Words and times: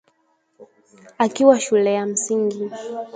Akiwa 1.19 1.59
shule 1.59 1.93
ya 1.93 2.05
msingi 2.05 2.69